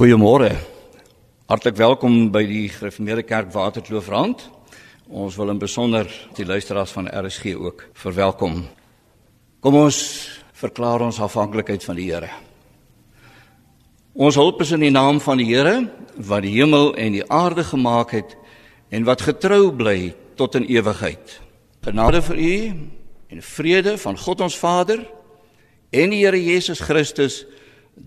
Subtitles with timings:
[0.00, 0.54] Goeiemôre.
[1.44, 4.46] Hartlik welkom by die Gereformeerde Kerk Waterkloofrand.
[5.12, 8.62] Ons wil in besonder die luisteraars van RSG ook verwelkom.
[9.60, 9.98] Kom ons
[10.56, 12.30] verklaar ons afhanklikheid van die Here.
[14.16, 15.76] Ons hulp is in die naam van die Here
[16.16, 18.32] wat die hemel en die aarde gemaak het
[18.88, 21.36] en wat getrou bly tot in ewigheid.
[21.84, 22.56] Genade vir u
[23.36, 25.04] en vrede van God ons Vader
[25.92, 27.42] en die Here Jesus Christus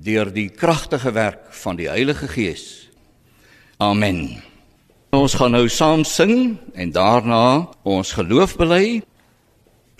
[0.01, 2.89] deur die kragtige werk van die Heilige Gees.
[3.77, 4.41] Amen.
[5.13, 9.03] Ons gaan nou saam sing en daarna ons geloof bely.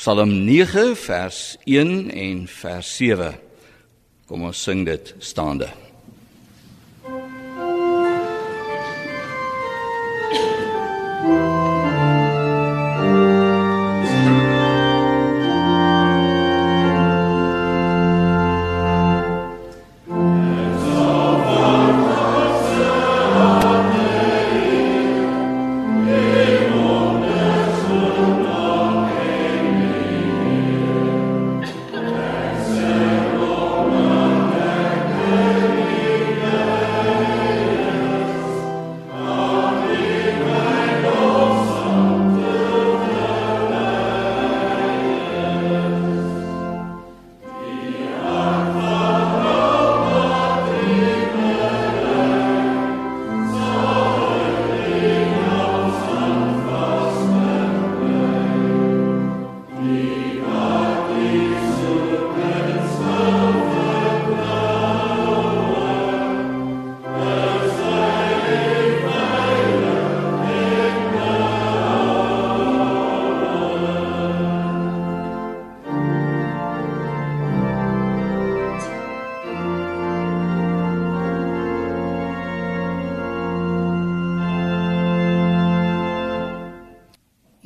[0.02, 3.34] Psalm 9 vers 1 en vers 7.
[4.26, 5.70] Kom ons sing dit staande.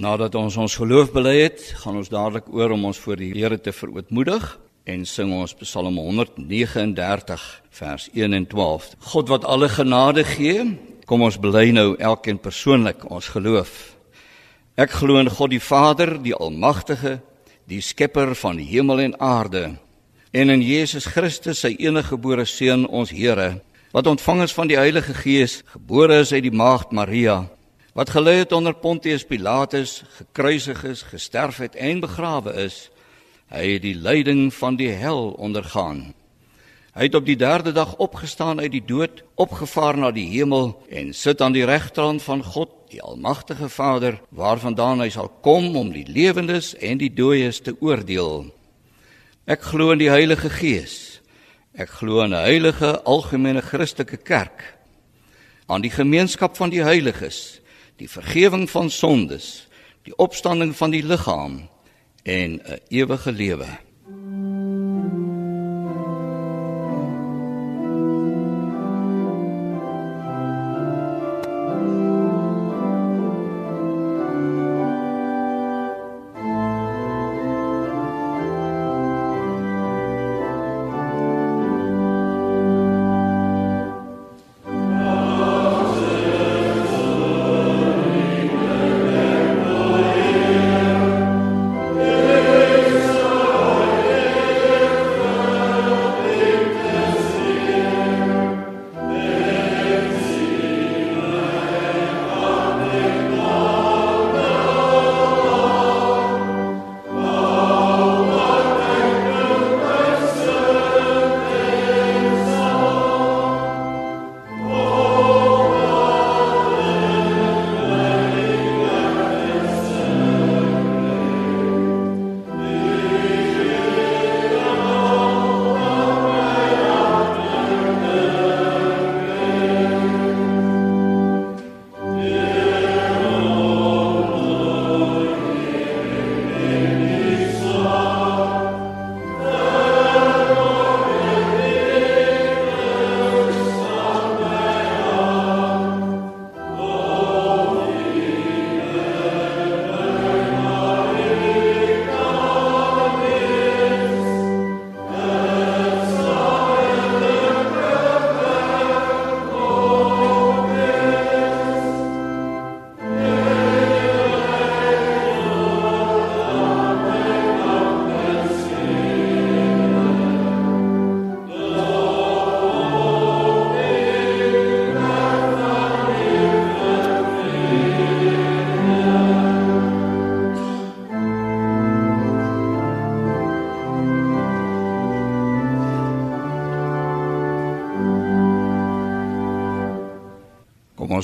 [0.07, 3.57] Nadat ons ons geloof bely het, gaan ons dadelik oor om ons voor die Here
[3.59, 4.43] te verootmoedig
[4.87, 7.43] en sing ons Psalm 139
[7.79, 8.85] vers 1 en 12.
[9.11, 10.63] God wat alle genade gee,
[11.09, 13.73] kom ons bely nou elkeen persoonlik ons geloof.
[14.79, 17.17] Ek glo in God die Vader, die Almagtige,
[17.67, 19.65] die Skepper van die hemel en aarde,
[20.31, 23.57] en in Jesus Christus, sy enige gebore seun, ons Here,
[23.91, 27.41] wat ontvang is van die Heilige Gees, gebore is uit die maagd Maria,
[27.97, 32.91] wat gelei het onder Pontius Pilatus, gekruisig is, gesterf het en begrawe is,
[33.49, 36.11] hy het die lyding van die hel ondergaan.
[36.93, 41.09] Hy het op die 3de dag opgestaan uit die dood, opgevaar na die hemel en
[41.13, 46.05] sit aan die regterhand van God, die almagtige Vader, waarvandaan hy sal kom om die
[46.05, 48.51] lewendes en die dooies te oordeel.
[49.49, 51.17] Ek glo in die Heilige Gees.
[51.73, 54.77] Ek glo in 'n heilige algemene Christelike kerk,
[55.65, 57.61] aan die gemeenskap van die heiliges
[57.97, 59.67] die vergifnis van sondes,
[60.03, 61.69] die opstanding van die liggaam
[62.23, 63.67] en 'n ewige lewe.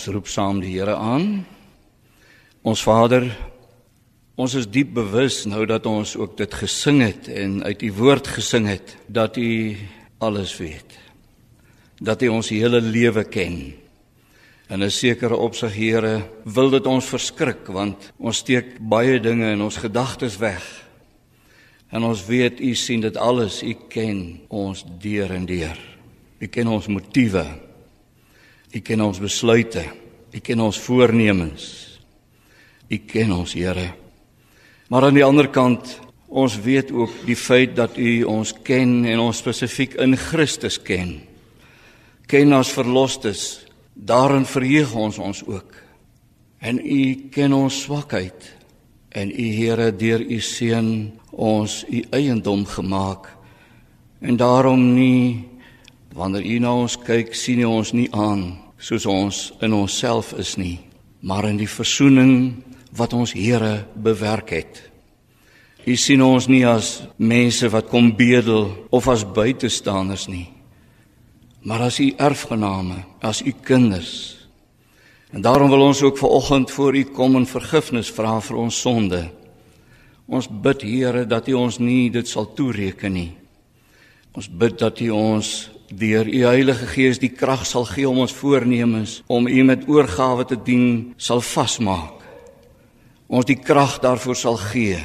[0.03, 1.45] Ons roep saam die Here aan.
[2.67, 3.23] Ons Vader,
[4.35, 8.27] ons is diep bewus nou dat ons ook dit gesing het en uit u woord
[8.35, 9.77] gesing het dat u
[10.19, 10.97] alles weet.
[12.03, 13.71] Dat u ons hele lewe ken.
[14.67, 19.61] In 'n sekere opsig, Here, wil dit ons verskrik want ons steek baie dinge in
[19.61, 20.63] ons gedagtes weg.
[21.91, 25.79] En ons weet u sien dit alles, u ken ons deur en deur.
[26.39, 27.71] U ken ons motiewe.
[28.73, 29.85] U ken ons besluite.
[30.33, 31.65] U ken ons voornemens.
[32.89, 33.93] U ken ons, Here.
[34.89, 39.19] Maar aan die ander kant, ons weet ook die feit dat U ons ken en
[39.19, 41.19] ons spesifiek in Christus ken.
[42.27, 45.75] Ken as verlosstes Daarin verheug ons ons ook.
[46.57, 48.49] En U ken ons swakheid
[49.09, 53.29] en U Here deur U seun ons U eiendom gemaak.
[54.21, 55.45] En daarom nie
[56.13, 60.57] wanneer U na ons kyk, sien U ons nie aan soos ons in onsself is
[60.59, 60.81] nie,
[61.23, 64.81] maar in die verzoening wat ons Here bewerk het.
[65.87, 70.53] U sien ons nie as mense wat kom bedel of as buitestanders nie
[71.63, 74.37] maar as u erfgename, as u kinders.
[75.31, 79.29] En daarom wil ons ook vanoggend voor u kom en vergifnis vra vir ons sonde.
[80.27, 83.31] Ons bid Here dat u ons nie dit sal toereken nie.
[84.33, 88.33] Ons bid dat u ons deur u Heilige Gees die krag sal gee om ons
[88.33, 92.21] voornemens om u met oorgawe te dien sal vasmaak.
[93.27, 95.01] Ons die krag daarvoor sal gee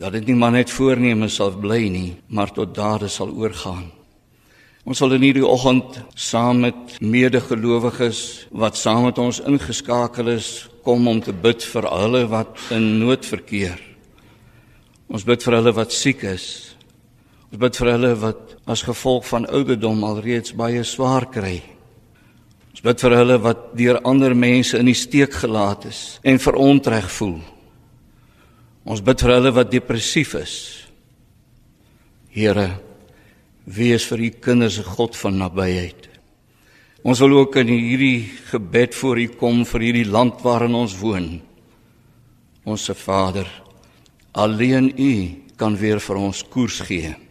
[0.00, 3.90] dat dit nie maar net voornemens sal bly nie, maar tot dade sal oorgaan.
[4.88, 11.04] Ons sal in hierdie oggend saam met medegelowiges wat saam met ons ingeskakel is, kom
[11.08, 13.76] om te bid vir hulle wat in nood verkeer.
[15.12, 16.46] Ons bid vir hulle wat siek is.
[17.50, 21.56] Ons bid vir hulle wat as gevolg van ouderdom alreeds baie swaar kry.
[22.70, 27.08] Ons bid vir hulle wat deur ander mense in die steek gelaat is en verontreg
[27.10, 27.40] voel.
[28.86, 30.54] Ons bid vir hulle wat depressief is.
[32.30, 32.68] Here,
[33.66, 36.08] wees vir u kinders 'n God van nabyheid.
[37.02, 41.40] Ons wil ook in hierdie gebed voor u kom vir hierdie land waarin ons woon.
[42.64, 43.48] Onse Vader,
[44.32, 47.29] alleen u kan weer vir ons koers gee.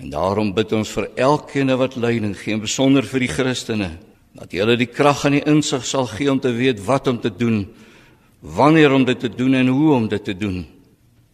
[0.00, 3.90] En daarom bid ons vir elkeen wat lyding gee, besonder vir die Christene,
[4.32, 7.30] dat hulle die krag en die insig sal gee om te weet wat om te
[7.30, 7.66] doen,
[8.40, 10.64] wanneer om dit te doen en hoe om dit te doen.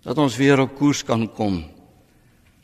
[0.02, 1.62] Dat ons weer op koers kan kom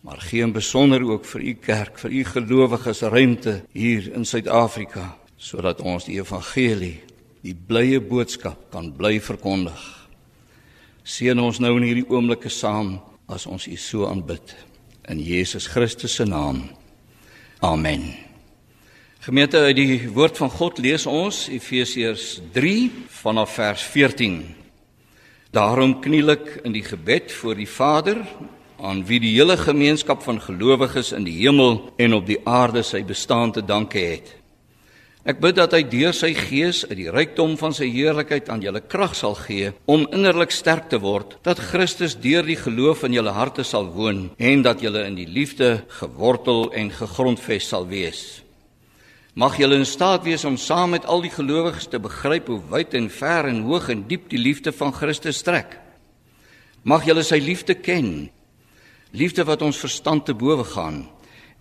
[0.02, 5.12] maar gee in besonder ook vir u kerk, vir u gelowiges ruimte hier in Suid-Afrika
[5.43, 7.00] sodat ons die evangelie,
[7.43, 9.79] die blye boodskap kan bly verkondig.
[11.03, 12.96] Seën ons nou in hierdie oomblikke saam
[13.27, 14.55] as ons u so aanbid
[15.09, 16.71] in Jesus Christus se naam.
[17.59, 18.15] Amen.
[19.23, 22.91] Gemeente uit die woord van God lees ons Efesiërs 3
[23.23, 24.41] vanaf vers 14.
[25.55, 28.19] Daarom kniel ek in die gebed voor die Vader
[28.82, 33.05] aan wie die hele gemeenskap van gelowiges in die hemel en op die aarde sy
[33.06, 34.42] bestaan te danke het.
[35.22, 38.81] Ek bid dat hy deur sy gees uit die rykdom van sy heerlikheid aan julle
[38.82, 43.31] krag sal gee om innerlik sterk te word, dat Christus deur die geloof in julle
[43.36, 48.41] harte sal woon en dat julle in die liefde gewortel en gegrondves sal wees.
[49.38, 52.98] Mag julle in staat wees om saam met al die gelowiges te begryp hoe wyd
[52.98, 55.79] en ver en hoog en diep die liefde van Christus strek.
[56.82, 58.26] Mag julle sy liefde ken
[59.12, 61.05] liefde wat ons verstand te bowe gaan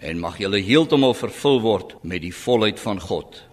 [0.01, 3.50] en mag julle heeltemal vervul word met die volheid van God.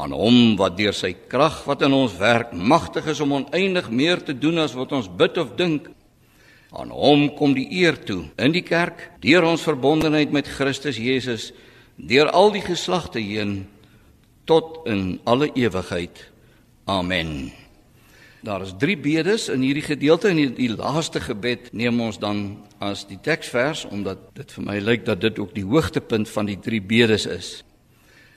[0.00, 4.22] Aan hom wat deur sy krag wat in ons werk magtig is om oneindig meer
[4.24, 5.90] te doen as wat ons bid of dink.
[6.72, 11.50] Aan hom kom die eer toe in die kerk deur ons verbondenheid met Christus Jesus
[11.96, 13.66] deur al die geslagte heen
[14.48, 16.30] tot in alle ewigheid.
[16.88, 17.52] Amen.
[18.42, 22.56] Daar is 3 bedes in hierdie gedeelte en die, die laaste gebed neem ons dan
[22.82, 26.58] as die teksvers omdat dit vir my lyk dat dit ook die hoogtepunt van die
[26.58, 27.52] 3 bedes is.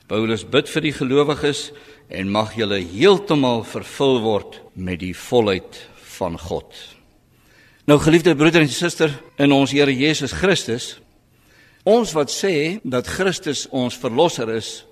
[0.05, 1.71] Paulus bid vir die gelowiges
[2.13, 5.79] en mag julle heeltemal vervul word met die volheid
[6.17, 6.69] van God.
[7.89, 10.99] Nou geliefde broeder en suster in ons Here Jesus Christus,
[11.89, 14.83] ons wat sê dat Christus ons verlosser is,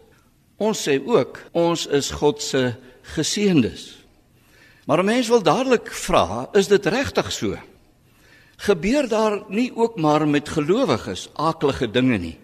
[0.58, 2.72] ons sê ook ons is God se
[3.14, 3.92] geseëndes.
[4.90, 7.58] Maar 'n mens wil dadelik vra, is dit regtig so?
[8.58, 12.38] Gebeur daar nie ook maar met gelowiges aaklige dinge nie?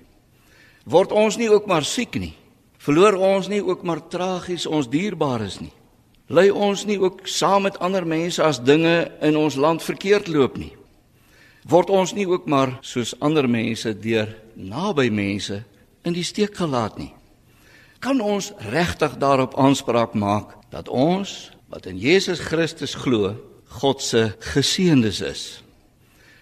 [0.86, 2.36] Word ons nie ook maar siek nie?
[2.80, 5.74] Verloor ons nie ook maar tragies ons dierbares nie?
[6.30, 10.58] Ly ons nie ook saam met ander mense as dinge in ons land verkeerd loop
[10.58, 10.74] nie?
[11.68, 15.64] Word ons nie ook maar soos ander mense deur naby mense
[16.06, 17.12] in die steek gelaat nie?
[18.00, 23.36] kan ons regtig daarop aanspraak maak dat ons wat in Jesus Christus glo,
[23.80, 25.44] God se geseëndes is.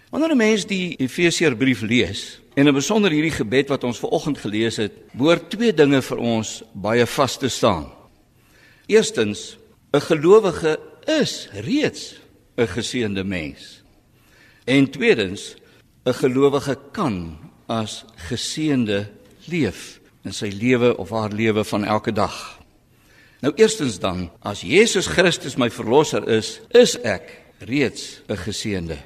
[0.09, 4.39] Wanneer 'n mens die Efesiërbrief lees en in besonder hierdie gebed wat ons ver oggend
[4.41, 7.85] gelees het, behoort twee dinge vir ons baie vas te staan.
[8.89, 9.57] Eerstens,
[9.93, 12.15] 'n gelowige is reeds
[12.57, 13.83] 'n geseënde mens.
[14.65, 15.55] En tweedens,
[16.05, 17.37] 'n gelowige kan
[17.67, 19.07] as geseënde
[19.45, 22.59] leef in sy lewe of haar lewe van elke dag.
[23.39, 28.97] Nou eerstens dan, as Jesus Christus my verlosser is, is ek reeds 'n geseënde.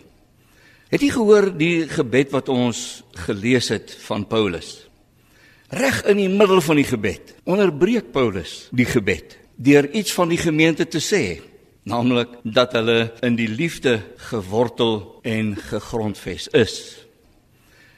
[0.91, 4.89] Het jy gehoor die gebed wat ons gelees het van Paulus?
[5.71, 10.39] Reg in die middel van die gebed onderbreek Paulus die gebed deur iets van die
[10.41, 11.39] gemeente te sê,
[11.86, 14.00] naamlik dat hulle in die liefde
[14.31, 16.75] gewortel en gegrondves is.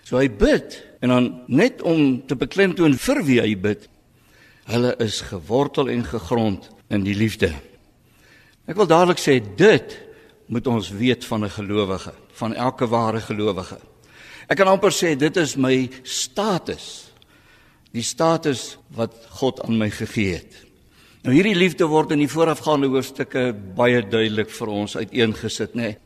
[0.04, 3.88] So hy bid en dan net om te beklemtoon vir wie hy bid,
[4.64, 7.50] Hulle is gewortel en gegrond in die liefde.
[8.64, 9.96] Ek wil dadelik sê dit
[10.48, 13.80] moet ons weet van 'n gelowige, van elke ware gelowige.
[14.50, 17.10] Ek kan amper sê dit is my status.
[17.94, 20.56] Die status wat God aan my gegee het.
[21.24, 25.94] Nou hierdie liefde word in die voorafgaande hoofstukke baie duidelik vir ons uiteengesit, nê?
[25.94, 26.00] Nee.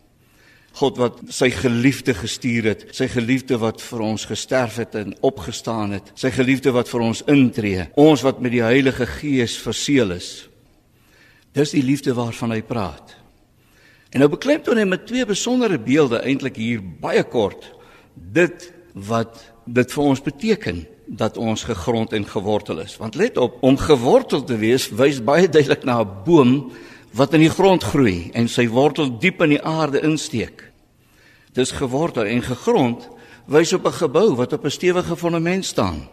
[0.78, 5.96] God wat sy geliefde gestuur het, sy geliefde wat vir ons gesterf het en opgestaan
[5.96, 10.30] het, sy geliefde wat vir ons intree, ons wat met die Heilige Gees verseël is.
[11.58, 13.16] Dis die liefde waarvan hy praat.
[14.10, 17.74] En nou beklemtoon hy met twee besondere beelde eintlik hier baie kort
[18.16, 22.98] dit wat dit vir ons beteken dat ons gegrond en gewortel is.
[23.00, 26.72] Want let op, om gewortel te wees wys baie duidelik na 'n boom
[27.12, 30.72] wat in die grond groei en sy wortel diep in die aarde insteek.
[31.54, 33.10] Dis gewortel en gegrond
[33.46, 36.08] wys op 'n gebou wat op 'n stewige fondament staan.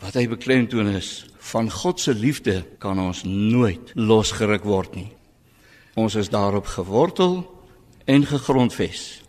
[0.00, 5.12] Wat hy beklemtoon is, van God se liefde kan ons nooit losgeruk word nie.
[5.94, 7.42] Ons is daarop gewortel
[8.04, 9.22] en gegrondves.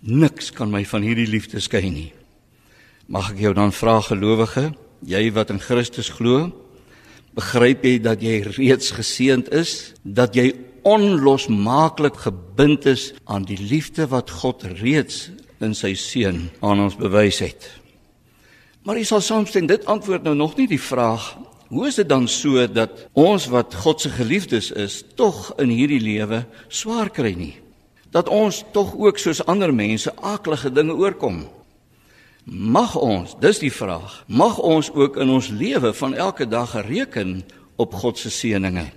[0.00, 2.10] Niks kan my van hierdie liefde skei nie.
[3.08, 6.50] Mag ek jou dan vra gelowige, jy wat in Christus glo,
[7.32, 10.52] begryp jy dat jy reeds geseënd is, dat jy
[10.84, 15.30] onlosmaaklik gebind is aan die liefde wat God reeds
[15.62, 17.70] in sy seun aan ons bewys het.
[18.82, 21.32] Maar jy sal saamstem dit antwoord nou nog nie die vraag
[21.72, 26.02] hoe is dit dan so dat ons wat God se geliefdes is tog in hierdie
[26.04, 27.54] lewe swaar kry nie?
[28.12, 31.46] Dat ons tog ook soos ander mense aaklige dinge oorkom.
[32.44, 37.40] Mag ons, dis die vraag, mag ons ook in ons lewe van elke dag reken
[37.80, 38.90] op God se seëninge.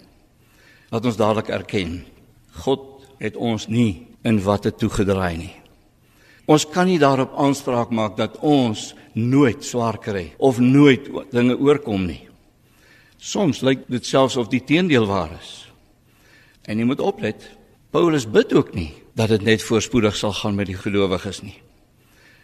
[0.92, 2.02] Laat ons dadelik erken,
[2.66, 5.54] God het ons nie in watte toegedraai nie.
[6.46, 12.04] Ons kan nie daarop aanspraak maak dat ons nooit swaar kry of nooit dinge oorkom
[12.10, 12.25] nie.
[13.18, 15.66] Soms lyk dit selfs of die teendeel waar is.
[16.66, 17.42] En jy moet oplet,
[17.96, 21.56] Paulus bid ook nie dat dit net voorspoedig sal gaan met die gelowiges nie.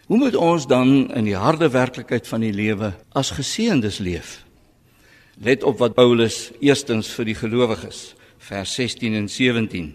[0.06, 4.42] Hoe moet ons dan in die harde werklikheid van die lewe as geseëndes leef?
[5.40, 8.12] Let op wat Paulus eerstens vir die gelowiges
[8.42, 9.92] vers 16 en 17.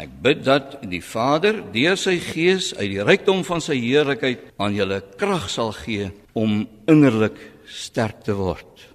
[0.00, 4.76] Ek bid dat die Vader deur sy Gees uit die rykdom van sy heerlikheid aan
[4.76, 8.89] julle krag sal gee om innerlik sterk te word.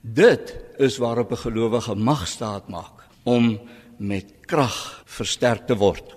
[0.00, 3.60] Dit is waarop 'n gelowige mag staat maak om
[3.96, 6.16] met krag versterk te word.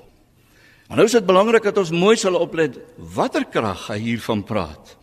[0.88, 4.98] Maar nou is dit belangrik dat ons mooi sal oplet watter krag hy hiervan praat.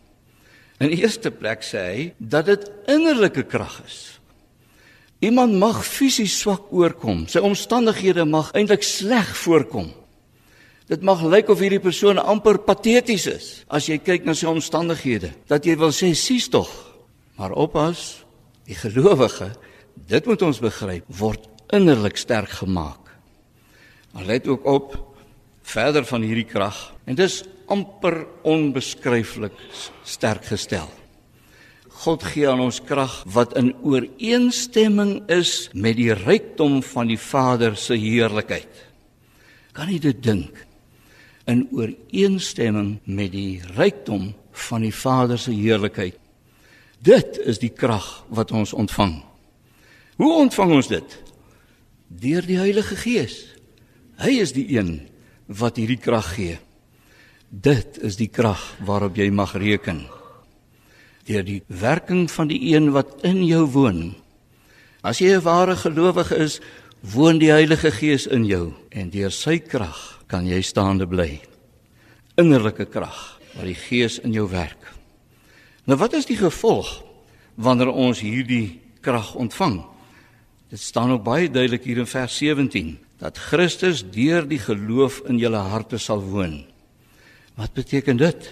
[0.79, 4.19] In eerste plek sê hy dat dit innerlike krag is.
[5.19, 9.89] Iemand mag fisies swak oorkom, sy omstandighede mag eintlik sleg voorkom.
[10.87, 15.33] Dit mag lyk of hierdie persoon amper pateties is as jy kyk na sy omstandighede.
[15.51, 16.69] Dat jy wil sê sies tog.
[17.35, 18.18] Maar oppas,
[18.69, 19.49] die gelowige,
[20.09, 23.09] dit moet ons begryp, word innerlik sterk gemaak.
[24.13, 24.93] Maar let ook op
[25.69, 26.77] verder van hierdie krag
[27.09, 29.53] en dis amper onbeskryflik
[30.07, 30.89] sterk gestel.
[31.99, 37.75] God gee aan ons krag wat in ooreenstemming is met die rykdom van die Vader
[37.77, 38.85] se heerlikheid.
[39.75, 40.63] Kan jy dit dink?
[41.49, 44.31] In ooreenstemming met die rykdom
[44.69, 46.17] van die Vader se heerlikheid.
[46.99, 49.21] Dit is die krag wat ons ontvang.
[50.19, 51.15] Hoe ontvang ons dit?
[52.07, 53.45] Deur die Heilige Gees.
[54.19, 54.97] Hy is die een
[55.47, 56.57] wat hierdie krag gee.
[57.49, 60.03] Dit is die krag waarop jy mag reken.
[61.29, 64.15] Deur die werking van die een wat in jou woon.
[65.01, 66.59] As jy 'n ware gelowige is,
[66.99, 71.39] woon die Heilige Gees in jou en deur sy krag kan jy staande bly.
[72.35, 74.78] Innerlike krag wat die Gees in jou werk.
[75.89, 76.99] Nou wat is die gevolg
[77.57, 79.81] wanneer ons hierdie krag ontvang.
[80.69, 85.41] Dit staan ook baie duidelik hier in vers 17 dat Christus deur die geloof in
[85.41, 86.61] julle harte sal woon.
[87.57, 88.51] Wat beteken dit?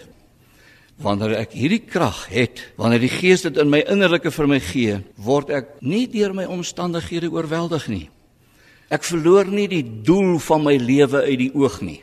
[0.97, 4.97] Wanneer ek hierdie krag het, wanneer die Gees dit in my innerlike vir my gee,
[5.21, 8.07] word ek nie deur my omstandighede oorweldig nie.
[8.89, 12.01] Ek verloor nie die doel van my lewe uit die oog nie.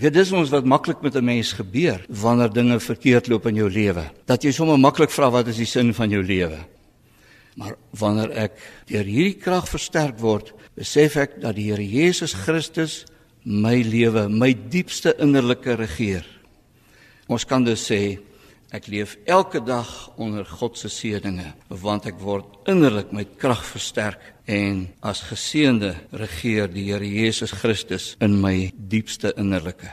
[0.00, 3.70] Dit is ons wat maklik met 'n mens gebeur wanneer dinge verkeerd loop in jou
[3.70, 4.10] lewe.
[4.24, 6.58] Dat jy sommer maklik vra wat is die sin van jou lewe?
[7.54, 8.52] Maar wanneer ek
[8.86, 13.04] deur hierdie krag versterk word, besef ek dat die Here Jesus Christus
[13.44, 16.24] my lewe, my diepste innerlike regeer.
[17.28, 18.18] Ons kan dus sê
[18.74, 19.88] ek leef elke dag
[20.20, 26.70] onder God se seëninge want ek word innerlik met krag versterk en as geseënde regeer
[26.70, 29.90] die Here Jesus Christus in my diepste innerlike.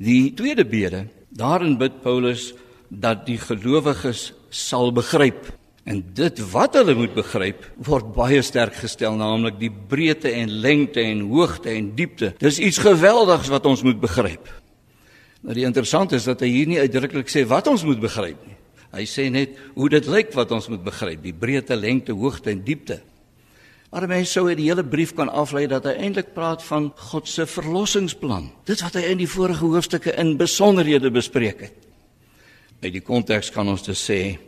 [0.00, 2.52] Die tweede bede, daarin bid Paulus
[2.88, 5.50] dat die gelowiges sal begryp
[5.90, 11.02] En dit wat hulle moet begryp word baie sterk gestel, naamlik die breedte en lengte
[11.02, 12.34] en hoogte en diepte.
[12.38, 14.44] Dis iets geweldigs wat ons moet begryp.
[15.40, 18.56] Nou die interessant is dat hy hier nie uitdruklik sê wat ons moet begryp nie.
[18.90, 22.64] Hy sê net hoe dit lyk wat ons moet begryp, die breedte, lengte, hoogte en
[22.66, 22.98] diepte.
[23.90, 27.30] Maar mense sou uit die hele brief kan aflei dat hy eintlik praat van God
[27.30, 28.50] se verlossingsplan.
[28.66, 31.88] Dit wat hy in die vorige hoofstukke in besonderhede bespreek het.
[32.80, 34.38] Uit die konteks kan ons dus sê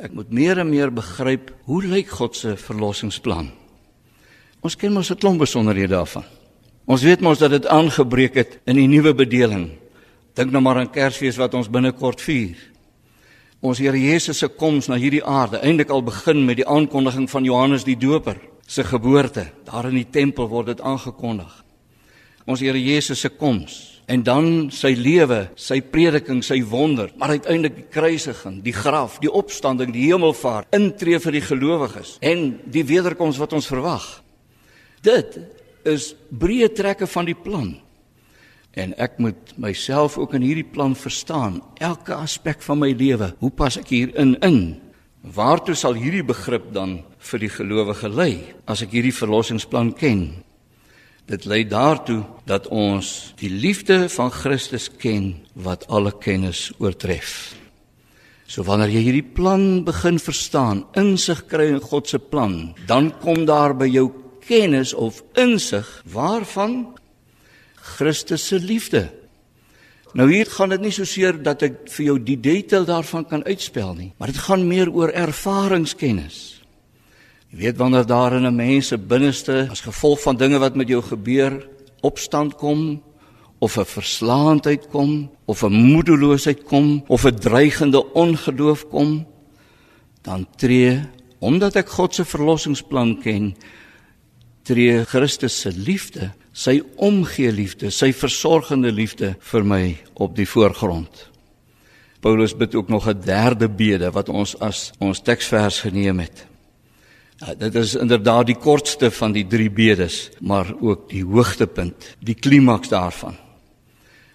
[0.00, 3.50] Ek moet meer en meer begryp hoe lyk God se verlossingsplan.
[4.64, 6.24] Ons ken mos 'n klomp besonderhede daarvan.
[6.86, 9.79] Ons weet mos dat dit aangebreek het in die nuwe bedeling.
[10.40, 12.56] Dink nou maar aan Kersfees wat ons binnekort vier.
[13.60, 17.44] Ons Here Jesus se koms na hierdie aarde, eintlik al begin met die aankondiging van
[17.44, 19.50] Johannes die Doper se geboorte.
[19.68, 21.50] Daar in die tempel word dit aangekondig.
[22.48, 23.76] Ons Here Jesus se koms
[24.08, 29.30] en dan sy lewe, sy prediking, sy wonder, maar uiteindelik die kruisiging, die graf, die
[29.30, 34.08] opstanding, die hemelvaart, intree vir die gelowiges en die wederkoms wat ons verwag.
[35.04, 35.36] Dit
[35.84, 37.74] is breë trekke van die plan.
[38.78, 43.32] En ek moet myself ook in hierdie plan verstaan, elke aspek van my lewe.
[43.38, 44.60] Hoe pas ek hierin in?
[45.20, 48.32] Waartoe sal hierdie begrip dan vir die gelowige lei
[48.70, 50.22] as ek hierdie verlossingsplan ken?
[51.30, 57.54] Dit lei daartoe dat ons die liefde van Christus ken wat alle kennis oortref.
[58.50, 63.44] So wanneer jy hierdie plan begin verstaan, insig kry in God se plan, dan kom
[63.46, 64.08] daar by jou
[64.42, 66.88] kennis of insig waarvan
[67.80, 69.08] Christus se liefde.
[70.12, 73.44] Nou hier gaan dit nie so seer dat ek vir jou die detail daarvan kan
[73.46, 76.60] uitspel nie, maar dit gaan meer oor ervaringskennis.
[77.50, 80.88] Jy weet wanneer daar in 'n mens se binneste as gevolg van dinge wat met
[80.88, 81.68] jou gebeur
[82.02, 83.02] opstand kom
[83.58, 89.26] of 'n verslaandheid kom of 'n moedeloosheid kom of 'n dreigende ongeloof kom
[90.22, 91.00] dan tree
[91.38, 93.54] omdat ek God se verlossingsplan ken
[94.64, 99.82] tree Christus se liefde sy omgee liefde sy versorgende liefde vir my
[100.14, 101.26] op die voorgrond
[102.20, 106.50] Paulus bid ook nog 'n derde bede wat ons as ons teksvers geneem het
[107.40, 112.34] Ja, dit is inderdaad die kortste van die drie bedes, maar ook die hoogtepunt, die
[112.36, 113.38] klimaks daarvan.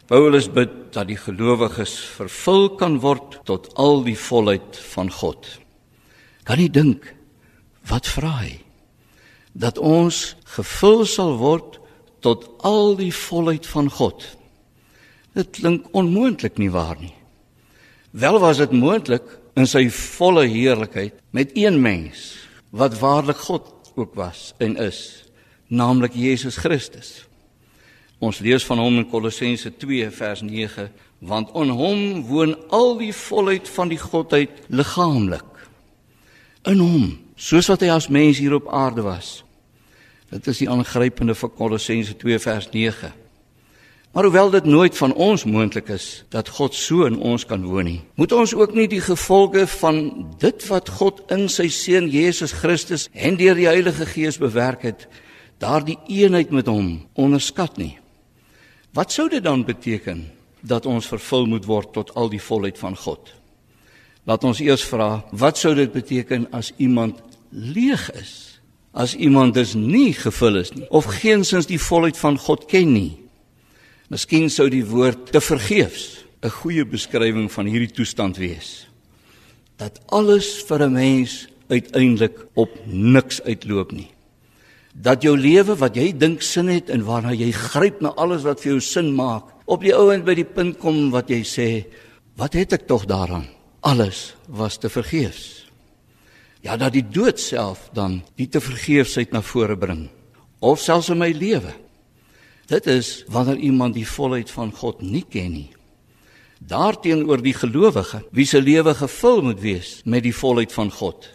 [0.10, 5.46] Paulus bid dat die gelowiges vervul kan word tot al die volheid van God.
[6.46, 7.06] Kan jy dink
[7.90, 8.52] wat vra hy?
[9.56, 11.80] Dat ons gevul sal word
[12.20, 14.24] tot al die volheid van God.
[15.36, 17.14] Dit klink onmoontlik nie waar nie.
[18.16, 19.26] Wel was dit moontlik
[19.60, 22.34] in sy volle heerlikheid met een mens
[22.76, 25.24] wat waarlik God ook was en is,
[25.68, 27.24] naamlik Jesus Christus.
[28.20, 30.90] Ons lees van hom in Kolossense 2 vers 9,
[31.20, 35.68] want in hom woon al die volheid van die godheid liggaamlik.
[36.68, 39.45] In hom, soos wat hy as mens hier op aarde was.
[40.30, 43.14] Dit is die aangrypende van Kolossense 2 vers 9.
[44.16, 47.84] Maar hoewel dit nooit van ons moontlik is dat God so in ons kan woon
[47.84, 49.98] nie, moet ons ook nie die gevolge van
[50.40, 55.04] dit wat God in sy seun Jesus Christus en deur die Heilige Gees bewerk het,
[55.60, 57.98] daardie eenheid met hom onderskat nie.
[58.96, 60.24] Wat sou dit dan beteken
[60.64, 63.36] dat ons vervul moet word tot al die volheid van God?
[64.24, 67.20] Laat ons eers vra, wat sou dit beteken as iemand
[67.52, 68.55] leeg is?
[68.96, 73.18] As iemand dus nie gevul is nie of geensins die volheid van God ken nie?
[74.08, 78.88] Miskien sou die woord te vergeefs 'n goeie beskrywing van hierdie toestand wees.
[79.78, 84.12] Dat alles vir 'n mens uiteindelik op niks uitloop nie.
[84.94, 88.62] Dat jou lewe wat jy dink sin het en waarna jy gryp na alles wat
[88.62, 91.86] vir jou sin maak, op die ouend by die punt kom wat jy sê,
[92.38, 93.48] wat het ek tog daaraan?
[93.82, 95.65] Alles was te vergeefs.
[96.66, 100.08] Ja, dat die dood self dan die te vergeefsheid na vore bring
[100.66, 101.76] of selfs in my lewe.
[102.66, 105.70] Dit is wanneer iemand die volheid van God nie ken nie.
[106.66, 111.30] Daarteenoor die gelowige, wie se lewe gevul moet wees met die volheid van God.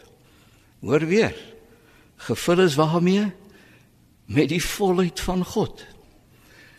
[0.82, 1.36] Hoor weer.
[2.26, 3.28] Gevul is waarmee?
[4.26, 5.84] Met die volheid van God.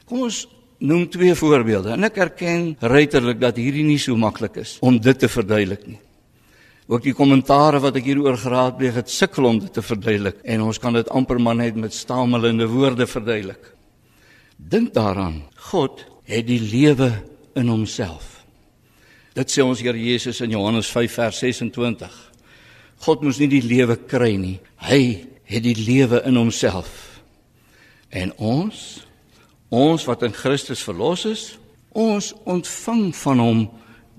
[0.10, 0.44] Kom ons
[0.84, 1.96] noem twee voorbeelde.
[1.96, 6.02] En ek erken ruiterlik dat hierdie nie so maklik is om dit te verduidelik nie.
[6.90, 10.80] Ook die kommentare wat ek hieroor geraadpleeg het, sukkel om dit te verduidelik en ons
[10.82, 13.74] kan dit amper maar net met stamelende woorde verduidelik.
[14.58, 17.12] Dink daaraan, God het die lewe
[17.58, 18.42] in homself.
[19.38, 22.18] Dit sê ons Here Jesus in Johannes 5 vers 26.
[23.06, 24.58] God moes nie die lewe kry nie.
[24.84, 27.22] Hy het die lewe in homself.
[28.12, 29.02] En ons,
[29.72, 31.46] ons wat in Christus verlos is,
[31.96, 33.62] ons ontvang van hom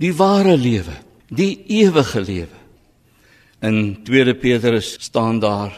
[0.01, 0.95] die ware lewe,
[1.33, 2.59] die ewige lewe.
[3.63, 5.73] In 2 Petrus staan daar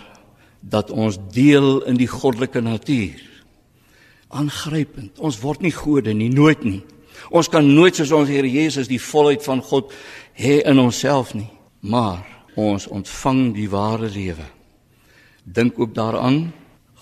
[0.60, 3.20] dat ons deel in die goddelike natuur.
[4.28, 5.20] Aangrypend.
[5.20, 6.82] Ons word nie gode nie, nooit nie.
[7.30, 9.92] Ons kan nooit soos ons Here Jesus die volheid van God
[10.36, 11.48] hê in onsself nie,
[11.80, 12.24] maar
[12.58, 14.46] ons ontvang die ware lewe.
[15.44, 16.52] Dink ook daaraan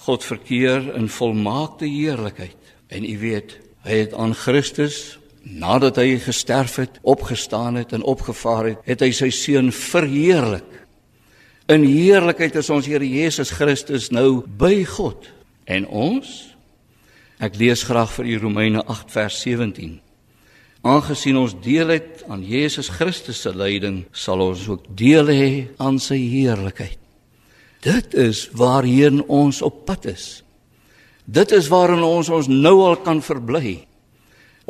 [0.04, 2.58] God verkeer in volmaakte heerlikheid
[2.92, 8.72] en u weet hy het aan Christus nadat hy gesterf het, opgestaan het en opgevaar
[8.72, 10.68] het, het hy sy seun verheerlik.
[11.70, 15.30] In heerlikheid is ons Here Jesus Christus nou by God
[15.70, 16.52] en ons
[17.42, 19.96] Ek lees graag vir u Romeine 8 vers 17.
[20.86, 25.48] Aangesien ons deel het aan Jesus Christus se lyding, sal ons ook deel hê
[25.82, 27.00] aan sy heerlikheid.
[27.82, 30.26] Dit is waarheen ons op pad is.
[31.26, 33.80] Dit is waarin ons ons nou al kan verbly.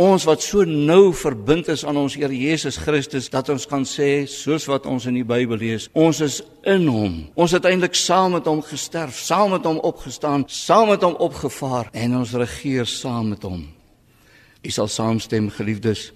[0.00, 4.24] Ons wat so nou verbind is aan ons Here Jesus Christus dat ons kan sê
[4.31, 7.18] soos wat ons in die Bybel lees, ons is in hom.
[7.37, 11.90] Ons het eintlik saam met hom gesterf, saam met hom opgestaan, saam met hom opgevaar
[11.92, 13.66] en ons regeer saam met hom.
[14.64, 16.09] U sal saamstem geliefdes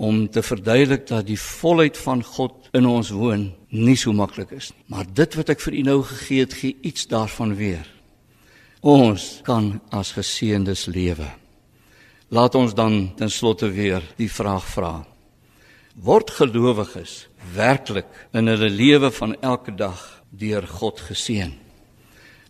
[0.00, 4.72] om te verduidelik dat die volheid van God in ons woon nie so maklik is
[4.74, 4.82] nie.
[4.90, 7.86] Maar dit wat ek vir u nou gegee het, gee iets daarvan weer.
[8.80, 11.28] Ons kan as geseëndes lewe.
[12.30, 14.92] Laat ons dan ten slotte weer die vraag vra.
[15.98, 19.98] Word gelowiges werklik in hulle lewe van elke dag
[20.30, 21.50] deur God geseën?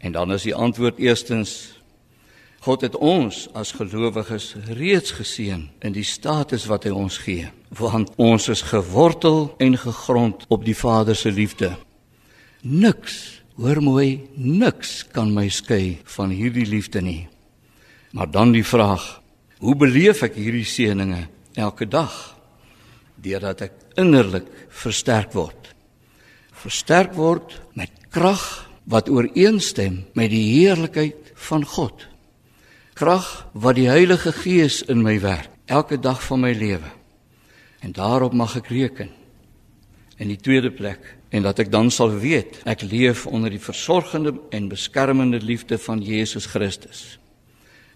[0.04, 1.80] En dan is die antwoord eerstens
[2.60, 8.12] God het ons as gelowiges reeds geseën in die status wat hy ons gee, want
[8.20, 11.72] ons is gewortel en gegrond op die Vader se liefde.
[12.60, 17.22] Niks, hoor mooi, niks kan my skei van hierdie liefde nie.
[18.12, 19.19] Maar dan die vraag,
[19.60, 21.26] Hoe beleef ek hierdie seëninge
[21.60, 22.14] elke dag?
[23.20, 25.74] Deurdat ek innerlik versterk word.
[26.62, 28.40] Versterk word met krag
[28.88, 32.06] wat ooreenstem met die heerlikheid van God.
[32.96, 36.88] Krag wat die Heilige Gees in my werk elke dag van my lewe.
[37.84, 39.12] En daarop mag ek reken.
[40.20, 44.34] In die tweede plek en dat ek dan sal weet ek leef onder die versorgende
[44.56, 47.19] en beskermende liefde van Jesus Christus.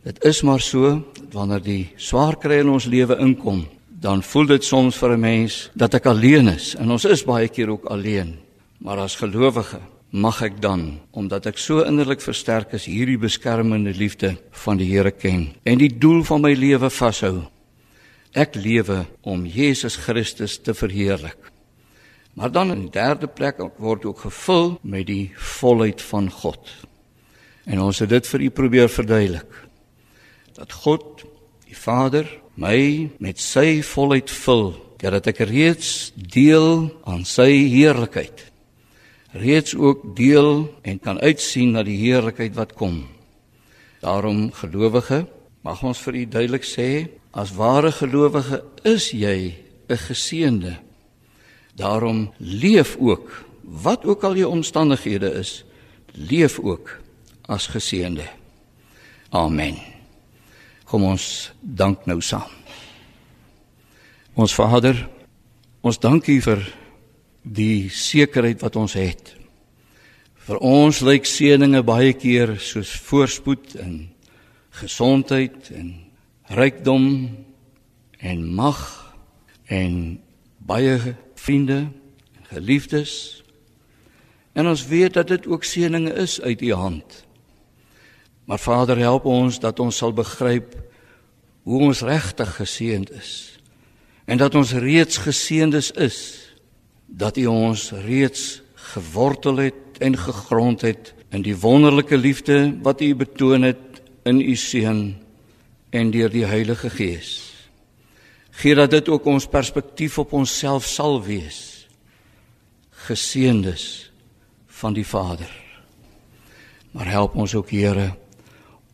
[0.05, 0.99] Dit is maar so
[1.33, 5.71] wanneer die swaar kry in ons lewe inkom, dan voel dit soms vir 'n mens
[5.73, 8.37] dat ek alleen is en ons is baie keer ook alleen.
[8.79, 14.37] Maar as gelowige mag ek dan, omdat ek so innerlik versterk is, hierdie beskermende liefde
[14.51, 17.49] van die Here ken en die doel van my lewe vashou.
[18.35, 21.38] Ek lewe om Jesus Christus te verheerlik.
[22.35, 26.61] Maar dan in die derde plek word ook gevul met die volheid van God.
[27.64, 29.63] En ons het dit vir u probeer verduidelik
[30.55, 31.25] dat God
[31.67, 38.47] die Vader my met sy volheid vul, dat ek reeds deel aan sy heerlikheid.
[39.35, 43.03] Reeds ook deel en kan uitsien na die heerlikheid wat kom.
[44.01, 45.25] Daarom gelowige,
[45.64, 46.88] mag ons vir u duidelik sê,
[47.35, 49.57] as ware gelowige is jy
[49.88, 50.79] 'n geseënde.
[51.77, 55.64] Daarom leef ook wat ook al jou omstandighede is,
[56.12, 57.01] leef ook
[57.43, 58.29] as geseënde.
[59.31, 59.93] Amen.
[60.94, 62.50] Kom ons dank nou saam.
[64.38, 64.94] Ons Vader,
[65.83, 66.61] ons dank U vir
[67.42, 69.33] die sekerheid wat ons het.
[70.46, 73.96] Vir ons lyk seëninge baie keer soos voorspoed en
[74.85, 75.90] gesondheid en
[76.54, 77.11] rykdom
[78.22, 78.87] en mag
[79.66, 79.98] en
[80.62, 83.42] baie vriende en geliefdes.
[84.54, 87.24] En ons weet dat dit ook seëninge is uit U hand.
[88.46, 90.84] Maar Vader, help ons dat ons sal begryp
[91.64, 93.33] hoe ons regtig geseënd is
[94.24, 96.18] en dat ons reeds geseëndes is,
[97.07, 103.14] dat U ons reeds gewortel het en gegrond het in die wonderlike liefde wat U
[103.14, 105.03] betoon het in U seun
[105.90, 107.53] en deur die Heilige Gees.
[108.55, 111.87] Gee dat dit ook ons perspektief op onsself sal wees.
[113.07, 114.11] Geseëndes
[114.81, 115.50] van die Vader.
[116.90, 118.14] Maar help ons ook Here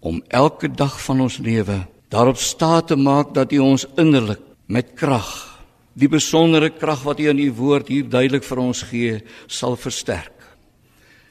[0.00, 4.94] om elke dag van ons lewe daarop staat te maak dat U ons innerlik met
[4.98, 5.30] krag,
[5.94, 10.34] die besondere krag wat U in U woord hier duidelik vir ons gee, sal versterk.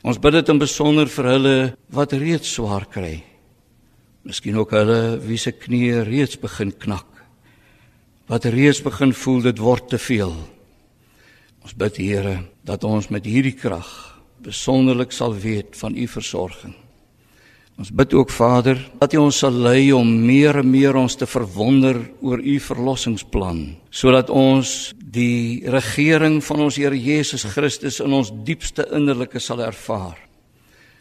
[0.04, 1.56] Ons bid dit in besonder vir hulle
[1.92, 3.18] wat reeds swaar kry.
[4.24, 7.08] Miskien ook hulle wie se knieë reeds begin knak.
[8.30, 10.36] Wat reeds begin voel dit word te veel.
[11.65, 13.89] Ons bid Here dat ons met hierdie krag
[14.39, 16.76] besonderlik sal weet van u versorging.
[17.80, 21.24] Ons bid ook Vader dat U ons sal lei om meer en meer ons te
[21.30, 28.34] verwonder oor U verlossingsplan, sodat ons die regering van ons Here Jesus Christus in ons
[28.44, 30.18] diepste innerlike sal ervaar.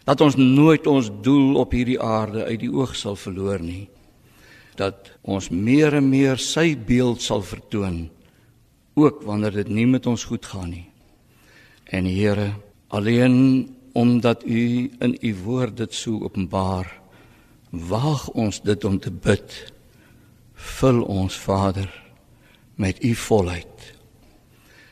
[0.06, 3.88] Dat ons nooit ons doel op hierdie aarde uit die oog sal verloor nie.
[4.78, 8.04] Dat ons meer en meer sy beeld sal vertoon
[8.98, 10.86] ook wanneer dit nie met ons goed gaan nie.
[11.90, 12.52] En Here,
[12.94, 13.66] alleen
[13.98, 16.90] omdat u in u woord dit so openbaar
[17.70, 19.72] waag ons dit om te bid.
[20.54, 21.90] Vul ons Vader
[22.74, 23.98] met u volheid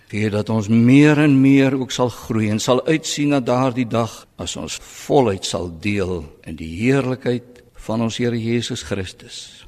[0.06, 4.12] gee dat ons meer en meer ook sal groei en sal uitsien na daardie dag
[4.38, 9.66] as ons volheid sal deel in die heerlikheid van ons Here Jesus Christus.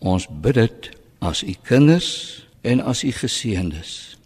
[0.00, 2.10] Ons bid dit as u kinders
[2.64, 4.16] en as u geseëndes.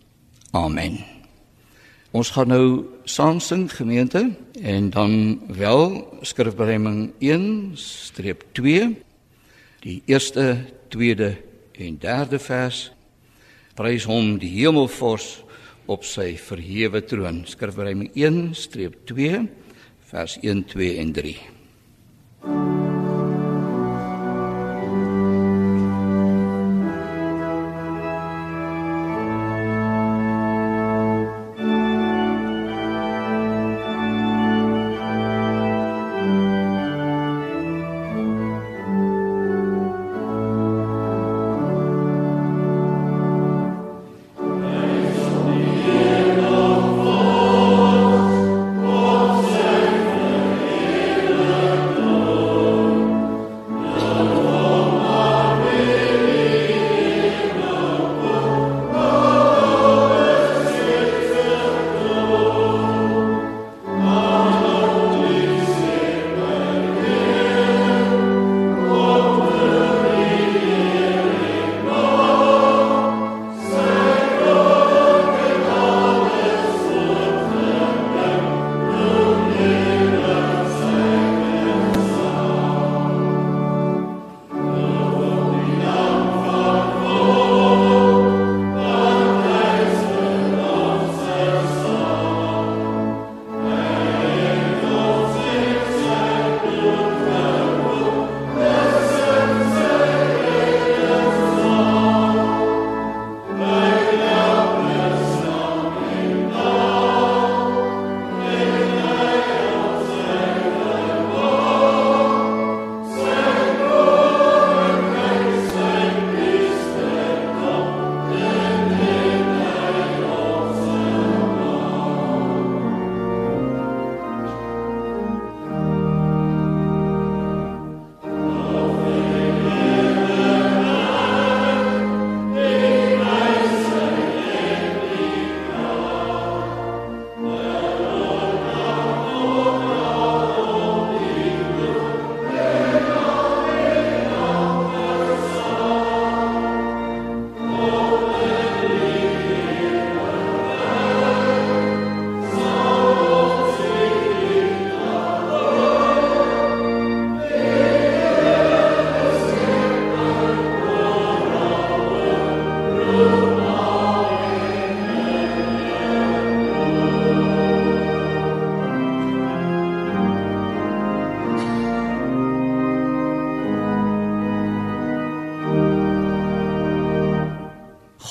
[0.54, 1.13] Amen
[2.14, 2.66] Ons gaan nou
[3.10, 4.20] saam sing gemeente
[4.62, 8.84] en dan wel skrifbereiming 1-2
[9.82, 10.44] die eerste,
[10.88, 11.32] tweede
[11.74, 12.92] en derde vers.
[13.74, 15.42] Prys hom die hemelvors
[15.90, 17.42] op sy verhewe troon.
[17.50, 19.42] Skrifbereiming 1-2
[20.14, 21.53] vers 1 2 en 3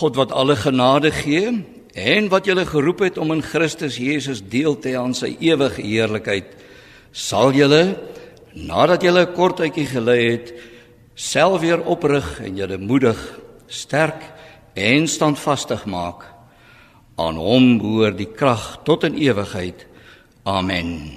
[0.03, 1.63] God wat alle genade gee
[1.95, 5.79] en wat julle geroep het om in Christus Jesus deel te hê aan sy ewige
[5.79, 6.49] heerlikheid,
[7.15, 7.95] sal julle
[8.51, 10.51] nadat julle 'n kort tydjie gelei het,
[11.15, 13.17] self weer oprig en julle moedig,
[13.67, 14.21] sterk
[14.75, 16.27] en standvastig maak.
[17.15, 19.87] Aan hom behoort die krag tot in ewigheid.
[20.43, 21.15] Amen.